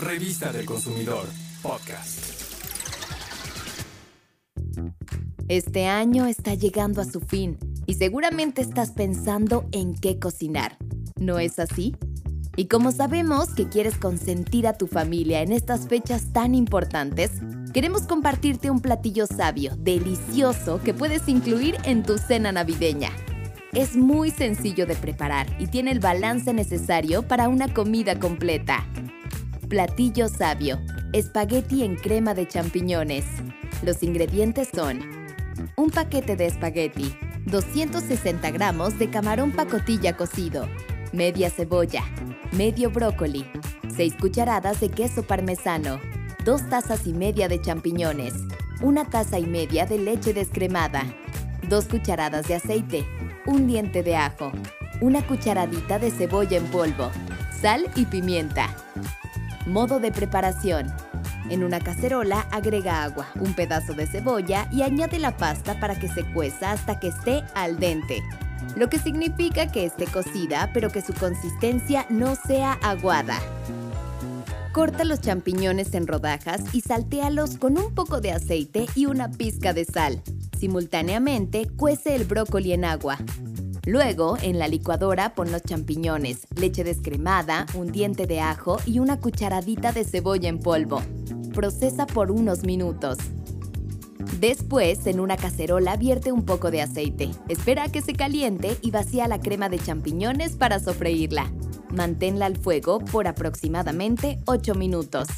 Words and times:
Revista 0.00 0.50
del 0.50 0.64
Consumidor, 0.64 1.26
podcast. 1.60 2.20
Este 5.46 5.88
año 5.88 6.24
está 6.24 6.54
llegando 6.54 7.02
a 7.02 7.04
su 7.04 7.20
fin 7.20 7.58
y 7.84 7.94
seguramente 7.94 8.62
estás 8.62 8.92
pensando 8.92 9.68
en 9.72 9.94
qué 9.94 10.18
cocinar. 10.18 10.78
¿No 11.16 11.38
es 11.38 11.58
así? 11.58 11.96
Y 12.56 12.66
como 12.68 12.92
sabemos 12.92 13.50
que 13.50 13.68
quieres 13.68 13.98
consentir 13.98 14.66
a 14.66 14.78
tu 14.78 14.86
familia 14.86 15.42
en 15.42 15.52
estas 15.52 15.86
fechas 15.86 16.32
tan 16.32 16.54
importantes, 16.54 17.32
queremos 17.74 18.02
compartirte 18.02 18.70
un 18.70 18.80
platillo 18.80 19.26
sabio, 19.26 19.76
delicioso, 19.76 20.80
que 20.82 20.94
puedes 20.94 21.28
incluir 21.28 21.76
en 21.84 22.04
tu 22.04 22.16
cena 22.16 22.52
navideña. 22.52 23.10
Es 23.74 23.96
muy 23.96 24.30
sencillo 24.30 24.86
de 24.86 24.96
preparar 24.96 25.46
y 25.60 25.66
tiene 25.66 25.90
el 25.90 26.00
balance 26.00 26.54
necesario 26.54 27.22
para 27.28 27.48
una 27.48 27.74
comida 27.74 28.18
completa. 28.18 28.86
Platillo 29.70 30.28
sabio. 30.28 30.80
Espagueti 31.12 31.84
en 31.84 31.94
crema 31.94 32.34
de 32.34 32.48
champiñones. 32.48 33.24
Los 33.84 34.02
ingredientes 34.02 34.68
son 34.74 35.00
un 35.76 35.90
paquete 35.90 36.34
de 36.34 36.46
espagueti, 36.46 37.16
260 37.46 38.50
gramos 38.50 38.98
de 38.98 39.08
camarón 39.10 39.52
pacotilla 39.52 40.16
cocido, 40.16 40.66
media 41.12 41.50
cebolla, 41.50 42.02
medio 42.50 42.90
brócoli, 42.90 43.46
6 43.94 44.16
cucharadas 44.20 44.80
de 44.80 44.88
queso 44.88 45.22
parmesano, 45.22 46.00
2 46.44 46.68
tazas 46.68 47.06
y 47.06 47.12
media 47.12 47.46
de 47.46 47.60
champiñones, 47.60 48.34
una 48.82 49.08
taza 49.08 49.38
y 49.38 49.46
media 49.46 49.86
de 49.86 49.98
leche 49.98 50.34
descremada, 50.34 51.04
2 51.68 51.84
cucharadas 51.84 52.48
de 52.48 52.56
aceite, 52.56 53.06
un 53.46 53.68
diente 53.68 54.02
de 54.02 54.16
ajo, 54.16 54.50
una 55.00 55.24
cucharadita 55.24 56.00
de 56.00 56.10
cebolla 56.10 56.56
en 56.56 56.66
polvo, 56.66 57.12
sal 57.62 57.88
y 57.94 58.06
pimienta. 58.06 58.74
Modo 59.66 60.00
de 60.00 60.10
preparación. 60.10 60.86
En 61.50 61.62
una 61.62 61.80
cacerola 61.80 62.46
agrega 62.50 63.02
agua, 63.02 63.26
un 63.38 63.52
pedazo 63.54 63.92
de 63.92 64.06
cebolla 64.06 64.68
y 64.72 64.82
añade 64.82 65.18
la 65.18 65.36
pasta 65.36 65.78
para 65.78 65.98
que 65.98 66.08
se 66.08 66.24
cueza 66.32 66.72
hasta 66.72 66.98
que 66.98 67.08
esté 67.08 67.44
al 67.54 67.78
dente. 67.78 68.22
Lo 68.76 68.88
que 68.88 68.98
significa 68.98 69.70
que 69.70 69.84
esté 69.84 70.06
cocida 70.06 70.70
pero 70.72 70.90
que 70.90 71.02
su 71.02 71.12
consistencia 71.12 72.06
no 72.08 72.36
sea 72.36 72.78
aguada. 72.82 73.38
Corta 74.72 75.04
los 75.04 75.20
champiñones 75.20 75.92
en 75.94 76.06
rodajas 76.06 76.62
y 76.72 76.80
saltéalos 76.80 77.58
con 77.58 77.76
un 77.76 77.94
poco 77.94 78.20
de 78.20 78.32
aceite 78.32 78.86
y 78.94 79.06
una 79.06 79.30
pizca 79.30 79.74
de 79.74 79.84
sal. 79.84 80.22
Simultáneamente, 80.58 81.68
cuece 81.76 82.14
el 82.14 82.24
brócoli 82.24 82.72
en 82.72 82.84
agua. 82.84 83.18
Luego, 83.86 84.36
en 84.42 84.58
la 84.58 84.68
licuadora 84.68 85.34
pon 85.34 85.50
los 85.50 85.62
champiñones, 85.62 86.46
leche 86.54 86.84
descremada, 86.84 87.66
un 87.74 87.90
diente 87.90 88.26
de 88.26 88.40
ajo 88.40 88.78
y 88.84 88.98
una 88.98 89.18
cucharadita 89.18 89.92
de 89.92 90.04
cebolla 90.04 90.48
en 90.48 90.60
polvo. 90.60 91.02
Procesa 91.54 92.06
por 92.06 92.30
unos 92.30 92.62
minutos. 92.64 93.18
Después, 94.38 95.06
en 95.06 95.20
una 95.20 95.36
cacerola 95.36 95.96
vierte 95.96 96.30
un 96.32 96.44
poco 96.44 96.70
de 96.70 96.82
aceite. 96.82 97.30
Espera 97.48 97.84
a 97.84 97.88
que 97.88 98.02
se 98.02 98.12
caliente 98.12 98.76
y 98.82 98.90
vacía 98.90 99.28
la 99.28 99.40
crema 99.40 99.68
de 99.68 99.78
champiñones 99.78 100.52
para 100.56 100.78
sofreírla. 100.78 101.50
Manténla 101.90 102.46
al 102.46 102.56
fuego 102.56 103.00
por 103.00 103.26
aproximadamente 103.26 104.40
8 104.46 104.74
minutos. 104.74 105.28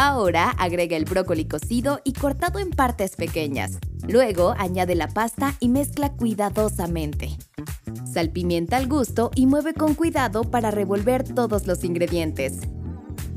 Ahora 0.00 0.50
agrega 0.50 0.96
el 0.96 1.06
brócoli 1.06 1.46
cocido 1.46 2.00
y 2.04 2.12
cortado 2.12 2.60
en 2.60 2.70
partes 2.70 3.16
pequeñas. 3.16 3.78
Luego 4.06 4.54
añade 4.56 4.94
la 4.94 5.08
pasta 5.08 5.56
y 5.58 5.68
mezcla 5.68 6.12
cuidadosamente. 6.12 7.36
Salpimienta 8.04 8.76
al 8.76 8.86
gusto 8.86 9.32
y 9.34 9.46
mueve 9.46 9.74
con 9.74 9.94
cuidado 9.94 10.44
para 10.44 10.70
revolver 10.70 11.24
todos 11.24 11.66
los 11.66 11.82
ingredientes. 11.82 12.60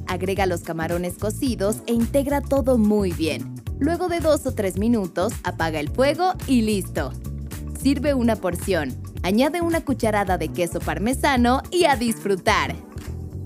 Agrega 0.06 0.45
los 0.45 0.62
camarones 0.62 1.16
cocidos 1.17 1.78
e 1.88 1.94
integra 1.94 2.42
todo 2.42 2.78
muy 2.78 3.12
bien. 3.12 3.56
Luego 3.80 4.08
de 4.08 4.20
2 4.20 4.45
o 4.45 4.52
3 4.54 4.78
minutos, 4.78 5.34
apaga 5.44 5.80
el 5.80 5.89
fuego 5.89 6.36
y 6.45 6.62
listo. 6.62 7.11
Sirve 7.82 8.14
una 8.14 8.36
porción. 8.36 8.95
Añade 9.23 9.61
una 9.61 9.82
cucharada 9.82 10.38
de 10.38 10.49
queso 10.49 10.80
parmesano 10.80 11.64
y 11.72 11.86
a 11.86 11.95
disfrutar. 11.95 12.76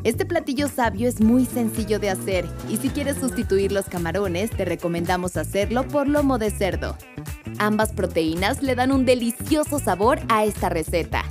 Este 0.05 0.23
platillo 0.23 0.67
sabio 0.67 1.09
es 1.09 1.19
muy 1.19 1.47
sencillo 1.47 1.97
de 1.97 2.11
hacer 2.11 2.45
y 2.69 2.77
si 2.77 2.89
quieres 2.89 3.17
sustituir 3.17 3.71
los 3.71 3.85
camarones 3.85 4.51
te 4.51 4.63
recomendamos 4.63 5.35
hacerlo 5.35 5.87
por 5.87 6.07
lomo 6.07 6.37
de 6.37 6.51
cerdo. 6.51 6.95
Ambas 7.57 7.91
proteínas 7.91 8.61
le 8.61 8.75
dan 8.75 8.91
un 8.91 9.03
delicioso 9.03 9.79
sabor 9.79 10.19
a 10.29 10.45
esta 10.45 10.69
receta. 10.69 11.23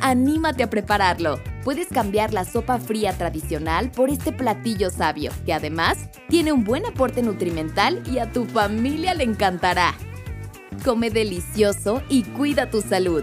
Anímate 0.00 0.64
a 0.64 0.70
prepararlo. 0.70 1.38
Puedes 1.62 1.86
cambiar 1.86 2.32
la 2.32 2.44
sopa 2.44 2.80
fría 2.80 3.12
tradicional 3.16 3.92
por 3.92 4.10
este 4.10 4.32
platillo 4.32 4.90
sabio, 4.90 5.30
que 5.46 5.54
además 5.54 6.08
tiene 6.28 6.50
un 6.50 6.64
buen 6.64 6.86
aporte 6.86 7.22
nutrimental 7.22 8.02
y 8.04 8.18
a 8.18 8.32
tu 8.32 8.46
familia 8.46 9.14
le 9.14 9.22
encantará. 9.22 9.94
Come 10.84 11.10
delicioso 11.10 12.02
y 12.08 12.24
cuida 12.24 12.68
tu 12.68 12.82
salud. 12.82 13.22